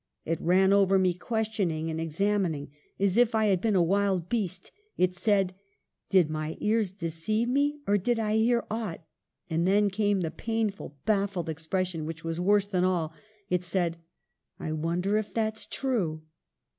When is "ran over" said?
0.41-0.97